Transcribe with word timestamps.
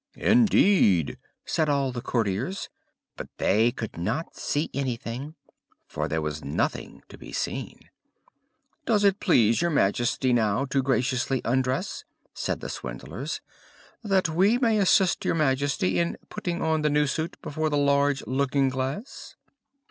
"Indeed!" 0.15 1.19
said 1.45 1.69
all 1.69 1.91
the 1.91 2.01
courtiers; 2.01 2.69
but 3.15 3.27
they 3.37 3.71
could 3.71 3.99
not 3.99 4.35
see 4.35 4.71
anything, 4.73 5.35
for 5.85 6.07
there 6.07 6.23
was 6.23 6.43
nothing 6.43 7.03
to 7.07 7.19
be 7.19 7.31
seen. 7.31 7.81
"Does 8.87 9.03
it 9.03 9.19
please 9.19 9.61
your 9.61 9.69
Majesty 9.69 10.33
now 10.33 10.65
to 10.65 10.81
graciously 10.81 11.39
undress," 11.45 12.03
said 12.33 12.61
the 12.61 12.69
swindlers, 12.69 13.41
"that 14.03 14.27
we 14.27 14.57
may 14.57 14.79
assist 14.79 15.23
your 15.23 15.35
Majesty 15.35 15.99
in 15.99 16.17
putting 16.29 16.63
on 16.63 16.81
the 16.81 16.89
new 16.89 17.05
suit 17.05 17.39
before 17.43 17.69
the 17.69 17.77
large 17.77 18.25
looking 18.25 18.69
glass?" 18.69 19.35